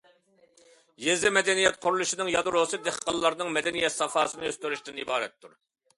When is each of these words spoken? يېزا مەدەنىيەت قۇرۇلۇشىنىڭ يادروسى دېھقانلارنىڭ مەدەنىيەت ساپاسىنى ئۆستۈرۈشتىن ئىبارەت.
يېزا 1.07 1.31
مەدەنىيەت 1.35 1.77
قۇرۇلۇشىنىڭ 1.83 2.31
يادروسى 2.37 2.81
دېھقانلارنىڭ 2.89 3.53
مەدەنىيەت 3.59 3.97
ساپاسىنى 4.01 4.49
ئۆستۈرۈشتىن 4.51 4.99
ئىبارەت. 5.05 5.51